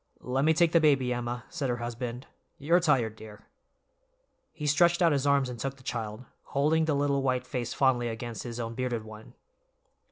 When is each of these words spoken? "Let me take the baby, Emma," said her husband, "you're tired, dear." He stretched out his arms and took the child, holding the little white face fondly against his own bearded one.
"Let 0.21 0.45
me 0.45 0.55
take 0.55 0.71
the 0.71 0.79
baby, 0.81 1.13
Emma," 1.13 1.43
said 1.49 1.69
her 1.69 1.77
husband, 1.77 2.25
"you're 2.57 2.79
tired, 2.79 3.15
dear." 3.15 3.45
He 4.51 4.65
stretched 4.65 4.99
out 4.99 5.11
his 5.11 5.27
arms 5.27 5.47
and 5.47 5.59
took 5.59 5.77
the 5.77 5.83
child, 5.83 6.25
holding 6.57 6.85
the 6.85 6.95
little 6.95 7.21
white 7.21 7.45
face 7.45 7.71
fondly 7.75 8.07
against 8.07 8.41
his 8.41 8.59
own 8.59 8.73
bearded 8.73 9.03
one. 9.03 9.35